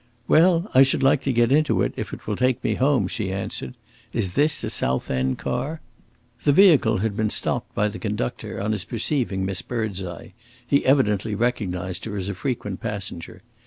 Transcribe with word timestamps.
"Well, 0.27 0.67
I 0.73 0.81
should 0.81 1.03
like 1.03 1.21
to 1.25 1.31
get 1.31 1.51
into 1.51 1.83
it, 1.83 1.93
if 1.95 2.11
it 2.11 2.25
will 2.25 2.35
take 2.35 2.63
me 2.63 2.73
home," 2.73 3.07
she 3.07 3.29
answered. 3.31 3.75
"Is 4.13 4.31
this 4.31 4.63
a 4.63 4.71
South 4.71 5.11
End 5.11 5.37
car?" 5.37 5.79
The 6.43 6.51
vehicle 6.51 6.97
had 7.05 7.15
been 7.15 7.29
stopped 7.29 7.75
by 7.75 7.87
the 7.87 7.99
conductor, 7.99 8.59
on 8.59 8.71
his 8.71 8.83
perceiving 8.83 9.45
Miss 9.45 9.61
Birdseye; 9.61 10.29
he 10.65 10.83
evidently 10.87 11.35
recognised 11.35 12.05
her 12.05 12.15
as 12.17 12.29
a 12.29 12.33
frequent 12.33 12.81
passenger. 12.81 13.43